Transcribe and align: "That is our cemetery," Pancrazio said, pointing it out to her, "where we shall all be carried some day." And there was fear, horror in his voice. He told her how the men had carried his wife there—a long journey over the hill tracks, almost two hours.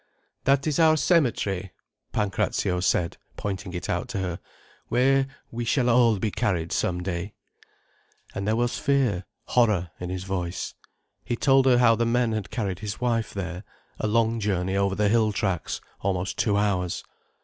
"That 0.45 0.65
is 0.65 0.79
our 0.79 0.97
cemetery," 0.97 1.73
Pancrazio 2.11 2.79
said, 2.79 3.17
pointing 3.37 3.71
it 3.73 3.87
out 3.87 4.07
to 4.07 4.17
her, 4.17 4.39
"where 4.87 5.27
we 5.51 5.63
shall 5.63 5.91
all 5.91 6.17
be 6.17 6.31
carried 6.31 6.71
some 6.71 7.03
day." 7.03 7.35
And 8.33 8.47
there 8.47 8.55
was 8.55 8.79
fear, 8.79 9.25
horror 9.49 9.91
in 9.99 10.09
his 10.09 10.23
voice. 10.23 10.73
He 11.23 11.35
told 11.35 11.67
her 11.67 11.77
how 11.77 11.93
the 11.93 12.07
men 12.07 12.31
had 12.31 12.49
carried 12.49 12.79
his 12.79 12.99
wife 12.99 13.31
there—a 13.35 14.07
long 14.07 14.39
journey 14.39 14.75
over 14.75 14.95
the 14.95 15.07
hill 15.07 15.31
tracks, 15.31 15.79
almost 15.99 16.35
two 16.35 16.57
hours. 16.57 17.03